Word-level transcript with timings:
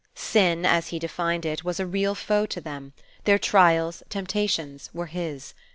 Sin, 0.15 0.65
as 0.65 0.87
he 0.87 0.97
defined 0.97 1.45
it, 1.45 1.63
was 1.63 1.79
a 1.79 1.85
real 1.85 2.15
foe 2.15 2.47
to 2.47 2.59
them; 2.59 2.91
their 3.25 3.37
trials, 3.37 4.01
temptations, 4.09 4.89
were 4.95 5.05
his. 5.05 5.53